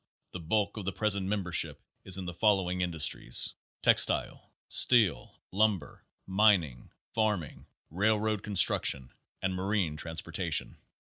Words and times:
The 0.31 0.39
bulk 0.39 0.77
of 0.77 0.85
the 0.85 0.91
present 0.91 1.27
membership 1.27 1.79
is 2.05 2.17
in 2.17 2.25
the 2.25 2.33
following 2.33 2.81
industries: 2.81 3.53
Textile, 3.83 4.51
steel, 4.67 5.35
lumber, 5.51 6.03
mining, 6.25 6.89
farming, 7.13 7.67
railroad 7.91 8.41
construction 8.41 9.13
and 9.43 9.53
marine 9.53 9.97
transportaton. 9.97 10.77